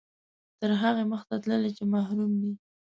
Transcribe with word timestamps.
تر 0.59 0.71
هغو 0.81 1.03
مخته 1.11 1.35
تللي 1.43 1.71
چې 1.77 1.83
محروم 1.93 2.31
دي. 2.41 2.53